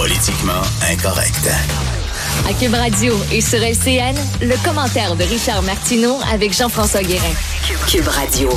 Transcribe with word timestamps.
Politiquement 0.00 0.62
incorrect. 0.90 1.46
À 2.48 2.54
Cube 2.54 2.72
Radio 2.72 3.12
et 3.30 3.42
sur 3.42 3.58
LCN, 3.58 4.16
le 4.40 4.64
commentaire 4.64 5.14
de 5.14 5.24
Richard 5.24 5.62
Martineau 5.62 6.16
avec 6.32 6.54
Jean-François 6.54 7.02
Guérin. 7.02 7.34
Cube 7.86 8.08
Radio. 8.08 8.48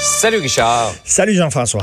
Salut 0.00 0.38
Richard. 0.38 0.94
Salut 1.04 1.34
Jean-François. 1.34 1.82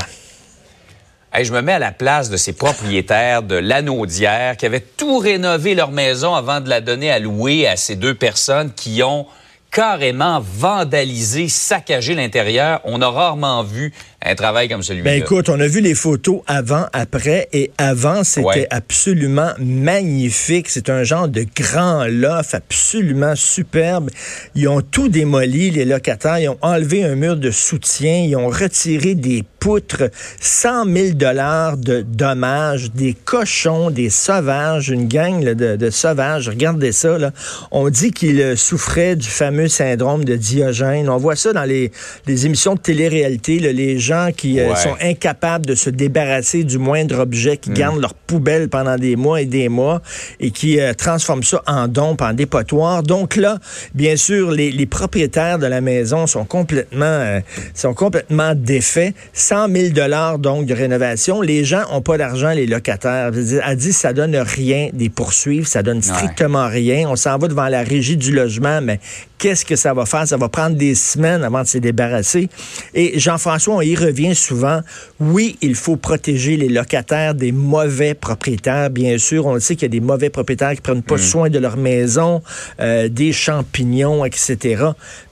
Hey, 1.32 1.46
je 1.46 1.54
me 1.54 1.62
mets 1.62 1.74
à 1.74 1.80
la 1.80 1.92
place 1.92 2.32
de 2.32 2.38
ces 2.38 2.54
propriétaires 2.54 3.44
de 3.44 3.54
l'Anaudière 3.54 4.58
qui 4.58 4.66
avaient 4.66 4.80
tout 4.80 5.20
rénové 5.20 5.76
leur 5.76 5.92
maison 5.92 6.34
avant 6.34 6.60
de 6.60 6.70
la 6.70 6.82
donner 6.82 7.12
à 7.12 7.20
louer 7.20 7.68
à 7.68 7.76
ces 7.76 7.96
deux 7.96 8.16
personnes 8.16 8.74
qui 8.74 9.04
ont 9.04 9.28
carrément 9.72 10.40
vandalisé, 10.40 11.48
saccagé 11.48 12.16
l'intérieur. 12.16 12.82
On 12.84 13.02
a 13.02 13.10
rarement 13.10 13.64
vu 13.64 13.94
un 14.26 14.34
travail 14.34 14.68
comme 14.68 14.82
celui-là. 14.82 15.04
Ben 15.04 15.22
écoute, 15.22 15.50
on 15.50 15.60
a 15.60 15.68
vu 15.68 15.80
les 15.80 15.94
photos 15.94 16.42
avant, 16.48 16.86
après, 16.92 17.48
et 17.54 17.72
avant, 17.78 18.24
c'était 18.24 18.68
absolument 18.72 19.52
magnifique. 19.60 20.70
C'est 20.70 20.90
un 20.90 21.04
genre 21.04 21.28
de 21.28 21.46
grand 21.56 22.06
loft 22.06 22.56
absolument 22.56 23.36
superbe. 23.36 24.10
Ils 24.56 24.68
ont 24.68 24.82
tout 24.82 25.08
démoli, 25.08 25.70
les 25.70 25.86
locataires. 25.86 26.40
Ils 26.40 26.50
ont 26.50 26.58
enlevé 26.62 27.04
un 27.04 27.16
mur 27.16 27.38
de 27.38 27.52
soutien. 27.52 28.24
Ils 28.28 28.36
ont 28.36 28.50
retiré 28.50 29.14
des 29.14 29.44
poutres, 29.60 30.10
100 30.40 30.86
000 30.86 31.10
dollars 31.14 31.78
de 31.78 32.02
dommages, 32.02 32.92
des 32.92 33.14
cochons, 33.14 33.92
des 33.92 34.10
sauvages, 34.10 34.90
une 34.90 35.08
gang 35.08 35.44
de, 35.44 35.76
de, 35.76 35.90
sauvages. 35.90 36.50
Regardez 36.50 36.92
ça, 36.92 37.18
là. 37.18 37.32
On 37.72 37.90
dit 37.90 38.12
qu'ils 38.12 38.58
souffraient 38.58 39.16
du 39.16 39.28
fameux 39.28 39.57
syndrome 39.66 40.24
de 40.24 40.36
Diogène. 40.36 41.10
On 41.10 41.18
voit 41.18 41.36
ça 41.36 41.54
dans 41.54 41.64
les, 41.64 41.92
les 42.28 42.46
émissions 42.46 42.76
de 42.76 42.80
télé-réalité, 42.80 43.58
les 43.60 43.98
gens 43.98 44.30
qui 44.36 44.60
euh, 44.60 44.76
sont 44.76 44.96
incapables 45.02 45.66
de 45.66 45.74
se 45.74 45.90
débarrasser 45.90 46.64
du 46.64 46.78
moindre 46.78 47.20
objet, 47.20 47.58
qui 47.58 47.72
mm. 47.72 47.74
gardent 47.74 48.02
leur 48.02 48.14
poubelle 48.14 48.70
pendant 48.70 48.98
des 48.98 49.16
mois 49.16 49.42
et 49.42 49.46
des 49.46 49.70
mois 49.70 50.02
et 50.40 50.52
qui 50.52 50.80
euh, 50.80 50.94
transforment 50.94 51.44
ça 51.44 51.64
en 51.66 51.88
dompe, 51.88 52.22
en 52.22 52.34
dépotoir. 52.34 53.04
Donc 53.04 53.36
là, 53.36 53.58
bien 53.96 54.16
sûr, 54.16 54.52
les, 54.52 54.72
les 54.72 54.86
propriétaires 54.86 55.58
de 55.58 55.66
la 55.66 55.82
maison 55.82 56.28
sont 56.28 56.46
complètement, 56.46 57.06
euh, 57.06 57.40
sont 57.74 57.94
complètement 57.94 58.54
défaits. 58.56 59.14
100 59.34 59.70
000 59.74 59.90
dollars 59.90 60.40
donc 60.40 60.66
de 60.66 60.74
rénovation. 60.74 61.42
Les 61.42 61.64
gens 61.64 61.84
ont 61.92 62.02
pas 62.02 62.18
d'argent, 62.18 62.52
les 62.52 62.68
locataires. 62.68 63.32
Elle 63.34 63.78
dit 63.78 63.94
ça 63.94 64.14
donne 64.14 64.36
rien 64.36 64.90
des 64.94 65.10
poursuivre, 65.10 65.68
ça 65.68 65.84
donne 65.84 66.02
strictement 66.02 66.68
rien. 66.68 67.10
On 67.10 67.16
s'en 67.16 67.38
va 67.38 67.48
devant 67.48 67.68
la 67.68 67.84
régie 67.84 68.18
du 68.18 68.32
logement, 68.32 68.82
mais 68.82 69.00
qu'est-ce 69.38 69.66
que 69.66 69.76
ça 69.76 69.94
va 69.94 70.06
faire? 70.06 70.28
Ça 70.28 70.38
va 70.38 70.50
prendre 70.50 70.76
des 70.76 70.96
semaines 70.96 71.44
avant 71.44 71.62
de 71.62 71.68
se 71.68 71.78
débarrasser. 71.78 72.50
Et 72.94 73.20
Jean-François, 73.20 73.76
on 73.76 73.82
y 73.82 73.96
revient 73.96 74.36
souvent. 74.36 74.82
Oui, 75.20 75.58
il 75.62 75.76
faut 75.76 75.96
protéger 75.96 76.58
les 76.58 76.70
locataires 76.70 77.36
des 77.36 77.52
mauvais 77.52 78.14
propriétaires, 78.14 78.90
bien 78.90 79.18
sûr. 79.18 79.46
On 79.46 79.54
le 79.54 79.60
sait 79.60 79.76
qu'il 79.76 79.84
y 79.84 79.86
a 79.86 80.00
des 80.00 80.00
mauvais 80.00 80.30
propriétaires 80.30 80.74
qui 80.74 80.82
prennent 80.82 81.04
pas 81.04 81.16
mm. 81.16 81.20
soin 81.20 81.50
de 81.50 81.60
leur 81.60 81.78
maison, 81.78 82.42
euh, 82.80 83.10
des 83.10 83.32
champignons, 83.32 84.26
etc. 84.26 84.86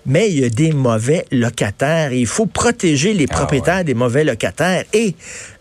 Mais 0.06 0.30
il 0.30 0.39
y 0.39 0.45
a 0.45 0.50
des 0.50 0.72
mauvais 0.72 1.26
locataires. 1.31 2.11
Et 2.11 2.20
il 2.20 2.28
faut 2.28 2.45
protéger 2.45 3.14
les 3.14 3.26
ah 3.30 3.33
propriétaires 3.33 3.83
des 3.83 3.95
mauvais 3.95 4.23
locataires. 4.23 4.83
Et 4.94 5.16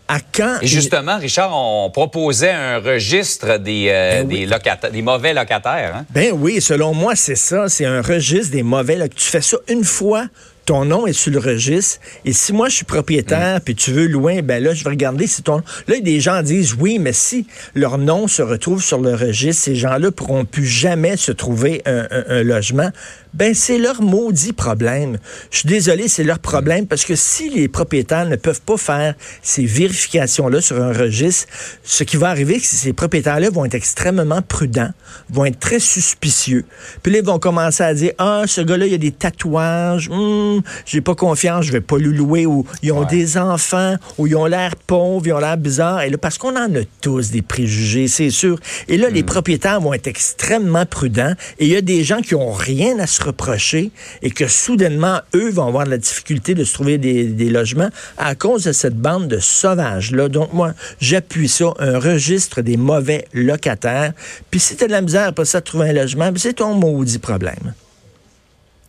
à 0.07 0.19
quand... 0.19 0.57
Et 0.61 0.67
justement, 0.67 1.17
Richard, 1.17 1.51
on 1.53 1.89
proposait 1.89 2.51
un 2.51 2.79
registre 2.79 3.57
des, 3.57 3.87
euh, 3.89 4.23
ben 4.23 4.27
des, 4.27 4.45
locataires, 4.45 4.91
des 4.91 5.01
mauvais 5.01 5.33
locataires. 5.33 5.95
Hein? 5.95 6.05
Ben 6.11 6.31
oui, 6.33 6.61
selon 6.61 6.93
moi, 6.93 7.15
c'est 7.15 7.35
ça. 7.35 7.69
C'est 7.69 7.85
un 7.85 8.01
registre 8.01 8.51
des 8.51 8.63
mauvais 8.63 8.95
locataires. 8.95 9.17
Tu 9.17 9.29
fais 9.29 9.41
ça 9.41 9.57
une 9.67 9.83
fois, 9.83 10.27
ton 10.65 10.85
nom 10.85 11.07
est 11.07 11.13
sur 11.13 11.31
le 11.31 11.39
registre. 11.39 11.99
Et 12.23 12.33
si 12.33 12.53
moi, 12.53 12.69
je 12.69 12.75
suis 12.75 12.85
propriétaire, 12.85 13.57
mm. 13.57 13.61
puis 13.61 13.75
tu 13.75 13.91
veux 13.91 14.07
louer, 14.07 14.41
ben 14.41 14.63
là, 14.63 14.73
je 14.73 14.83
vais 14.83 14.91
regarder 14.91 15.25
si 15.25 15.41
ton... 15.41 15.61
Là, 15.87 15.99
des 15.99 16.19
gens 16.19 16.43
disent, 16.43 16.75
oui, 16.79 16.99
mais 16.99 17.13
si 17.13 17.47
leur 17.73 17.97
nom 17.97 18.27
se 18.27 18.41
retrouve 18.41 18.83
sur 18.83 18.99
le 18.99 19.15
registre, 19.15 19.63
ces 19.63 19.75
gens-là 19.75 20.11
pourront 20.11 20.45
plus 20.45 20.65
jamais 20.65 21.17
se 21.17 21.31
trouver 21.31 21.81
un 21.85 22.43
logement 22.43 22.91
ben 23.35 23.53
c'est 23.53 23.77
leur 23.77 24.01
maudit 24.01 24.53
problème. 24.53 25.17
Je 25.51 25.59
suis 25.59 25.67
désolé, 25.67 26.07
c'est 26.07 26.23
leur 26.23 26.39
problème 26.39 26.87
parce 26.87 27.03
que 27.03 27.15
si 27.15 27.49
les 27.49 27.67
propriétaires 27.67 28.25
ne 28.25 28.37
peuvent 28.37 28.61
pas 28.61 28.77
faire 28.77 29.13
ces 29.41 29.65
vérifications-là 29.65 30.61
sur 30.61 30.81
un 30.81 30.93
registre, 30.93 31.47
ce 31.83 32.03
qui 32.03 32.15
va 32.15 32.29
arriver, 32.29 32.55
c'est 32.55 32.77
que 32.77 32.81
ces 32.81 32.93
propriétaires-là 32.93 33.49
vont 33.49 33.65
être 33.65 33.75
extrêmement 33.75 34.41
prudents, 34.41 34.91
vont 35.29 35.45
être 35.45 35.59
très 35.59 35.79
suspicieux. 35.79 36.63
Puis 37.03 37.11
là, 37.11 37.19
ils 37.19 37.25
vont 37.25 37.39
commencer 37.39 37.83
à 37.83 37.93
dire, 37.93 38.13
ah, 38.17 38.43
ce 38.47 38.61
gars-là, 38.61 38.87
il 38.87 38.93
a 38.93 38.97
des 38.97 39.11
tatouages, 39.11 40.09
hum, 40.09 40.61
j'ai 40.85 41.01
pas 41.01 41.15
confiance, 41.15 41.65
je 41.65 41.73
vais 41.73 41.81
pas 41.81 41.97
le 41.97 42.11
louer, 42.11 42.45
ou 42.45 42.65
ils 42.83 42.93
ont 42.93 43.03
des 43.03 43.37
enfants, 43.37 43.95
ou 44.17 44.27
ils 44.27 44.35
ont 44.35 44.45
l'air 44.45 44.75
pauvres, 44.75 45.27
ils 45.27 45.33
ont 45.33 45.39
l'air 45.39 45.57
bizarres. 45.57 46.03
Et 46.03 46.09
là, 46.09 46.17
parce 46.17 46.37
qu'on 46.37 46.55
en 46.55 46.73
a 46.73 46.83
tous 47.01 47.31
des 47.31 47.41
préjugés, 47.41 48.07
c'est 48.07 48.29
sûr. 48.29 48.57
Et 48.87 48.97
là, 48.97 49.09
les 49.09 49.23
hmm. 49.23 49.25
propriétaires 49.25 49.81
vont 49.81 49.93
être 49.93 50.07
extrêmement 50.07 50.85
prudents. 50.85 51.33
Et 51.59 51.65
il 51.65 51.71
y 51.71 51.75
a 51.75 51.81
des 51.81 52.03
gens 52.03 52.21
qui 52.21 52.35
ont 52.35 52.53
rien 52.53 52.97
à 52.99 53.07
se 53.07 53.24
reprocher 53.27 53.91
et 54.21 54.31
que 54.31 54.47
soudainement, 54.47 55.19
eux 55.33 55.49
vont 55.49 55.67
avoir 55.67 55.85
de 55.85 55.91
la 55.91 55.97
difficulté 55.97 56.53
de 56.53 56.63
se 56.63 56.73
trouver 56.73 56.97
des, 56.97 57.49
logements 57.49 57.89
à 58.17 58.35
cause 58.35 58.63
de 58.63 58.71
cette 58.71 58.95
bande 58.95 59.27
de 59.27 59.39
sauvages-là. 59.39 60.29
Donc, 60.29 60.53
moi, 60.53 60.73
j'appuie 60.99 61.47
ça, 61.47 61.73
un 61.79 61.99
registre 61.99 62.61
des 62.61 62.77
mauvais 62.77 63.25
locataires. 63.33 64.13
Puis 64.51 64.59
si 64.59 64.75
t'as 64.75 64.87
de 64.87 64.91
la 64.91 65.01
misère 65.01 65.33
pour 65.33 65.45
ça 65.45 65.59
de 65.59 65.65
trouver 65.65 65.89
un 65.89 65.93
logement, 65.93 66.31
ben, 66.31 66.37
c'est 66.37 66.53
ton 66.53 66.73
maudit 66.73 67.19
problème. 67.19 67.73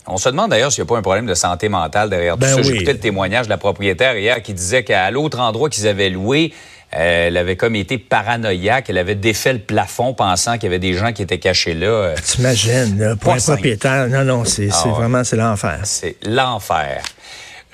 On 0.09 0.19
se 0.19 0.29
demande 0.29 0.51
d'ailleurs 0.51 0.71
s'il 0.71 0.85
n'y 0.85 0.89
a 0.89 0.91
pas 0.91 0.99
un 0.99 1.03
problème 1.03 1.27
de 1.27 1.35
santé 1.35 1.69
mentale 1.69 2.09
derrière 2.11 2.35
tout 2.35 2.41
ben 2.41 2.55
ça. 2.55 2.63
J'ai 2.63 2.75
écouté 2.75 2.93
le 2.93 3.01
témoignage 3.01 3.47
de 3.47 3.51
la 3.51 3.59
propriétaire 3.59 4.17
hier 4.17 4.41
qui 4.41 4.55
disait 4.55 4.85
qu'à 4.85 5.11
l'autre 5.11 5.41
endroit 5.41 5.69
qu'ils 5.69 5.89
avaient 5.89 6.11
loué, 6.11 6.53
elle 6.99 7.37
avait 7.37 7.57
comme 7.57 7.77
été 7.77 7.99
paranoïaque. 7.99 8.87
Elle 8.89 8.99
avait 8.99 9.15
défait 9.15 9.53
le 9.53 9.59
plafond 9.59 10.15
pensant 10.15 10.55
qu'il 10.55 10.65
y 10.65 10.67
avait 10.67 10.79
des 10.79 10.95
gens 10.95 11.13
qui 11.13 11.23
étaient 11.23 11.39
cachés 11.39 11.75
là. 11.75 11.87
Euh, 11.87 12.15
T'imagines, 12.23 13.17
pour 13.21 13.33
un 13.33 13.37
propriétaire. 13.37 14.09
Non, 14.09 14.25
non, 14.25 14.45
c'est 14.45 14.69
ah 14.73 14.89
vraiment, 14.89 15.25
c'est 15.25 15.37
l'enfer. 15.37 15.81
C'est 15.85 16.17
l'enfer. 16.25 17.03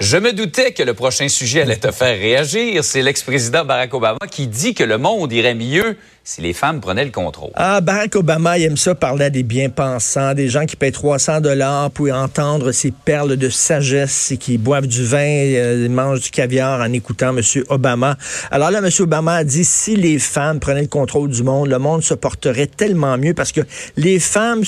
Je 0.01 0.17
me 0.17 0.33
doutais 0.33 0.73
que 0.73 0.83
le 0.83 0.95
prochain 0.95 1.29
sujet 1.29 1.63
allait 1.63 1.77
te 1.77 1.93
faire 1.93 2.19
réagir. 2.19 2.83
C'est 2.83 3.03
l'ex-président 3.03 3.65
Barack 3.65 3.95
Obama 3.95 4.19
qui 4.29 4.49
dit 4.49 4.75
que 4.75 4.83
le 4.83 4.99
monde 4.99 5.33
irait 5.33 5.55
mieux 5.55 5.97
si 6.25 6.41
les 6.41 6.53
femmes 6.53 6.81
prenaient 6.81 7.05
le 7.05 7.11
contrôle. 7.11 7.51
Ah, 7.55 7.81
Barack 7.81 8.15
Obama, 8.15 8.57
il 8.57 8.65
aime 8.65 8.77
ça 8.77 8.95
parler 8.95 9.25
à 9.25 9.31
des 9.31 9.43
bien-pensants, 9.43 10.35
des 10.35 10.49
gens 10.49 10.67
qui 10.67 10.77
payent 10.77 10.93
300 10.93 11.41
dollars 11.41 11.91
pour 11.91 12.13
entendre 12.13 12.71
ces 12.71 12.93
perles 12.93 13.37
de 13.37 13.49
sagesse 13.49 14.31
et 14.31 14.37
qui 14.37 14.57
boivent 14.57 14.87
du 14.87 15.05
vin, 15.05 15.19
euh, 15.19 15.89
mangent 15.89 16.21
du 16.21 16.31
caviar 16.31 16.81
en 16.81 16.93
écoutant 16.93 17.37
M. 17.37 17.43
Obama. 17.69 18.17
Alors 18.53 18.71
là, 18.71 18.79
M. 18.79 18.89
Obama 19.01 19.35
a 19.35 19.45
dit, 19.45 19.65
si 19.65 19.97
les 19.97 20.21
femmes 20.21 20.61
prenaient 20.61 20.83
le 20.83 20.87
contrôle 20.87 21.31
du 21.31 21.43
monde, 21.43 21.69
le 21.69 21.79
monde 21.79 22.05
se 22.05 22.15
porterait 22.15 22.69
tellement 22.69 23.19
mieux 23.19 23.35
parce 23.35 23.51
que 23.51 23.63
les 23.97 24.21
femmes 24.21 24.63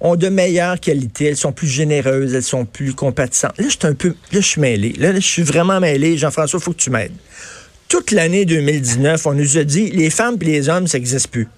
ont 0.00 0.16
de 0.16 0.28
meilleures 0.28 0.80
qualités, 0.80 1.26
elles 1.26 1.36
sont 1.36 1.52
plus 1.52 1.68
généreuses, 1.68 2.34
elles 2.34 2.42
sont 2.42 2.64
plus 2.64 2.94
compétentes. 2.94 3.26
Là, 3.58 3.64
je 3.64 3.68
suis 3.68 3.78
un 3.82 3.94
peu, 3.94 4.08
là, 4.32 4.40
je 4.40 4.46
suis 4.46 4.60
mêlé. 4.60 4.94
Là, 4.98 5.14
je 5.14 5.20
suis 5.20 5.42
vraiment 5.42 5.78
mêlé. 5.78 6.16
Jean-François, 6.16 6.58
faut 6.58 6.72
que 6.72 6.78
tu 6.78 6.90
m'aides 6.90 7.12
toute 7.88 8.10
l'année 8.10 8.44
2019, 8.44 9.26
on 9.26 9.34
nous 9.34 9.58
a 9.58 9.64
dit 9.64 9.90
les 9.90 10.10
femmes 10.10 10.36
et 10.40 10.44
les 10.44 10.68
hommes, 10.68 10.86
ça 10.86 10.98
n'existe 10.98 11.28
plus. 11.28 11.48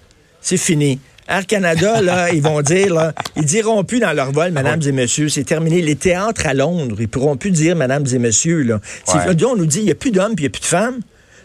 C'est 0.41 0.57
fini. 0.57 0.99
Air 1.27 1.45
Canada, 1.45 2.01
là, 2.01 2.29
ils 2.33 2.41
vont 2.41 2.61
dire, 2.61 2.93
là, 2.93 3.13
ils 3.35 3.45
diront 3.45 3.83
plus 3.83 3.99
dans 3.99 4.13
leur 4.13 4.31
vol, 4.31 4.51
mesdames 4.51 4.81
et 4.85 4.91
messieurs, 4.91 5.29
c'est 5.29 5.43
terminé. 5.43 5.81
Les 5.81 5.95
théâtres 5.95 6.45
à 6.45 6.53
Londres, 6.53 6.95
ils 6.99 7.07
pourront 7.07 7.37
plus 7.37 7.51
dire, 7.51 7.75
mesdames 7.75 8.05
et 8.11 8.19
messieurs, 8.19 8.63
là. 8.63 8.79
On 9.07 9.55
nous 9.55 9.65
dit, 9.65 9.79
il 9.79 9.85
n'y 9.85 9.91
a 9.91 9.95
plus 9.95 10.11
d'hommes 10.11 10.35
puis 10.35 10.45
il 10.45 10.49
n'y 10.49 10.51
a 10.51 10.51
plus 10.51 10.61
de 10.61 10.65
femmes. 10.65 10.99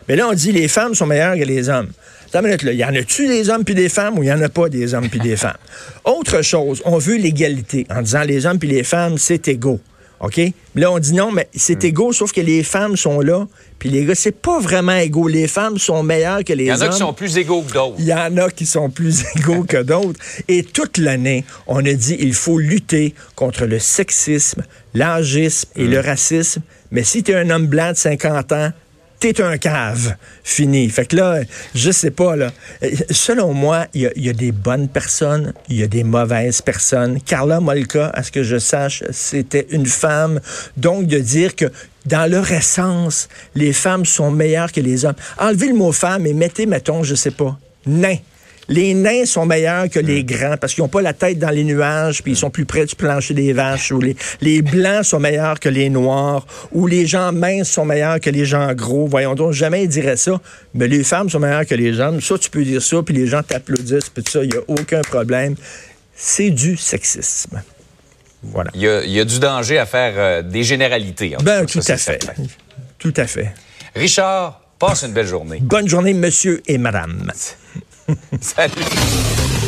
Mais 0.09 0.17
là, 0.17 0.29
on 0.29 0.35
dit, 0.35 0.53
les 0.53 0.69
femmes 0.69 0.95
sont 0.95 1.07
meilleures 1.07 1.37
que 1.37 1.45
les 1.45 1.69
hommes. 1.69 1.91
Il 2.35 2.75
y 2.75 2.85
en 2.85 2.95
a-tu 2.95 3.29
des 3.29 3.49
hommes 3.49 3.65
puis 3.65 3.77
des 3.77 3.89
femmes 3.89 4.19
ou 4.19 4.23
il 4.23 4.27
n'y 4.27 4.33
en 4.33 4.43
a 4.43 4.49
pas 4.49 4.69
des 4.69 4.93
hommes 4.93 5.09
puis 5.09 5.21
des 5.21 5.37
femmes? 5.37 5.57
Autre 6.05 6.43
chose, 6.43 6.83
on 6.85 6.99
veut 6.99 7.17
l'égalité 7.17 7.87
en 7.91 8.03
disant 8.03 8.23
les 8.23 8.45
hommes 8.45 8.59
puis 8.59 8.69
les 8.69 8.83
femmes, 8.83 9.19
c'est 9.19 9.47
égaux. 9.47 9.81
OK? 10.21 10.41
Là, 10.75 10.91
on 10.91 10.99
dit 10.99 11.13
non, 11.13 11.31
mais 11.33 11.49
c'est 11.55 11.83
hmm. 11.83 11.87
égaux, 11.87 12.13
sauf 12.13 12.33
que 12.33 12.41
les 12.41 12.63
femmes 12.63 12.97
sont 12.97 13.21
là. 13.21 13.47
Puis 13.79 13.91
les 13.91 14.05
gars, 14.05 14.15
c'est 14.15 14.33
pas 14.33 14.61
vraiment 14.61 14.97
égaux. 14.97 15.29
Les 15.29 15.47
femmes 15.47 15.79
sont 15.79 16.03
meilleures 16.03 16.45
que 16.45 16.53
les 16.53 16.71
hommes. 16.71 16.77
Il 16.77 16.83
y 16.83 16.85
en 16.85 16.89
a 16.89 16.91
qui 16.91 16.99
sont 16.99 17.13
plus 17.13 17.37
égaux 17.37 17.63
que 17.63 17.73
d'autres. 17.73 17.97
Il 17.99 18.05
y 18.07 18.15
en 18.15 18.37
a 18.37 18.51
qui 18.51 18.67
sont 18.67 18.91
plus 18.91 19.25
égaux 19.37 19.65
que 19.65 19.83
d'autres. 19.83 20.21
Et 20.49 20.63
toute 20.63 20.99
l'année, 20.99 21.45
on 21.67 21.85
a 21.85 21.93
dit 21.93 22.17
il 22.19 22.35
faut 22.35 22.59
lutter 22.59 23.15
contre 23.35 23.67
le 23.67 23.79
sexisme, 23.79 24.63
l'âgisme 24.95 25.69
et 25.77 25.87
le 25.87 26.01
hmm. 26.01 26.07
racisme. 26.07 26.63
Mais 26.91 27.05
si 27.05 27.23
tu 27.23 27.33
es 27.33 27.35
un 27.35 27.51
homme 27.51 27.67
blanc 27.67 27.93
de 27.93 27.97
50 27.97 28.53
ans, 28.53 28.71
t'es 29.19 29.41
un 29.41 29.57
cave. 29.59 30.17
Fini. 30.43 30.89
Fait 30.91 31.07
que 31.07 31.17
là, 31.17 31.41
je 31.75 31.91
sais 31.91 32.11
pas, 32.11 32.37
là. 32.37 32.53
Selon 33.11 33.53
moi, 33.53 33.87
il 33.95 34.11
y, 34.17 34.29
a 34.29 34.33
des 34.33 34.53
bonnes 34.53 34.89
personnes, 34.89 35.53
il 35.69 35.77
y 35.77 35.83
a 35.83 35.87
des 35.87 36.05
mauvaises 36.05 36.61
personnes. 36.61 37.21
Carla 37.21 37.61
Molka, 37.61 38.11
à 38.11 38.23
ce 38.23 38.31
que 38.31 38.43
je 38.43 38.59
sache, 38.59 39.03
c'était 39.11 39.67
une 39.71 39.87
femme. 39.87 40.41
Donc, 40.77 41.07
de 41.07 41.19
dire 41.19 41.57
que 41.57 41.67
dans 42.07 42.31
leur 42.31 42.51
essence, 42.53 43.29
les 43.55 43.73
femmes 43.73 44.05
sont 44.05 44.31
meilleures 44.31 44.73
que 44.73 44.81
les 44.81 45.05
hommes. 45.05 45.15
Enlevez 45.39 45.69
le 45.69 45.75
mot 45.75 45.93
femme 45.93 46.27
et 46.27 46.35
mettez, 46.35 46.67
mettons, 46.67 47.03
je 47.03 47.15
sais 47.15 47.31
pas, 47.31 47.59
nain. 47.87 48.17
Les 48.69 48.95
nains 48.95 49.25
sont 49.27 49.47
meilleurs 49.47 49.89
que 49.91 50.01
les 50.01 50.25
grands 50.25 50.57
parce 50.57 50.75
qu'ils 50.75 50.83
n'ont 50.83 50.89
pas 50.89 51.03
la 51.03 51.13
tête 51.13 51.39
dans 51.39 51.51
les 51.51 51.65
nuages, 51.65 52.23
puis 52.23 52.33
ils 52.33 52.37
sont 52.37 52.51
plus 52.51 52.65
près 52.65 52.87
du 52.87 52.95
plancher 52.95 53.35
des 53.35 53.53
vaches, 53.53 53.93
ou 53.93 54.01
les, 54.01 54.17
les 54.41 54.63
blancs 54.63 55.05
sont 55.05 55.21
meilleurs 55.21 55.61
que 55.61 55.69
les 55.69 55.91
noirs, 55.91 56.47
ou 56.73 56.87
les 56.87 57.07
gens 57.07 57.33
minces 57.33 57.71
sont 57.71 57.85
meilleurs 57.85 58.21
que 58.21 58.31
les 58.31 58.45
gens 58.45 58.73
gros. 58.75 59.07
Voyons 59.07 59.35
donc, 59.35 59.53
jamais 59.53 59.85
ils 59.85 59.89
diraient 59.89 60.17
ça. 60.17 60.41
Mais 60.75 60.89
les 60.89 61.05
femmes 61.05 61.31
sont 61.31 61.41
meilleures 61.41 61.67
que 61.67 61.75
les 61.75 62.01
hommes. 62.01 62.21
Ça, 62.21 62.39
tu 62.39 62.51
peux 62.51 62.65
dire 62.65 62.83
ça, 62.83 63.03
puis 63.03 63.15
les 63.15 63.27
gens 63.27 63.43
t'applaudissent, 63.43 64.11
puis 64.11 64.23
tout 64.23 64.33
ça, 64.33 64.43
il 64.43 64.51
n'y 64.51 64.57
a 64.57 64.63
aucun 64.69 65.03
problème. 65.03 65.57
C'est 66.15 66.51
du 66.51 66.77
sexisme. 66.77 67.63
Voilà. 68.43 68.71
Il 68.75 68.83
y, 68.83 69.21
a, 69.21 69.25
du 69.25 69.39
danger 69.39 69.79
à 69.79 69.87
faire 69.87 70.13
euh, 70.17 70.43
des 70.43 70.65
généralités. 70.65 71.35
Ben, 71.43 71.65
tout 71.65 71.81
à 71.89 71.97
fait. 71.97 72.21
Tout 72.99 73.15
à 73.17 73.27
fait. 73.27 73.53
Richard, 73.95 74.61
passe 74.79 75.03
une 75.03 75.13
belle 75.13 75.27
journée. 75.27 75.59
Bonne 75.63 75.89
journée, 75.89 76.13
monsieur 76.13 76.63
et 76.67 76.77
madame. 76.77 77.31
Salut. 78.41 79.34